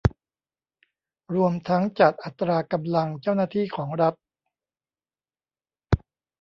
[1.35, 4.13] รวมทั้งจัดอัตรากำลังเจ้าหน้าที่ของรัฐ